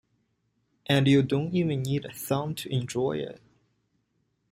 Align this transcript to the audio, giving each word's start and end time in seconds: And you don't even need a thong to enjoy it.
And 0.87 1.07
you 1.07 1.21
don't 1.21 1.53
even 1.53 1.83
need 1.83 2.05
a 2.05 2.11
thong 2.11 2.55
to 2.55 2.69
enjoy 2.73 3.19
it. 3.19 3.39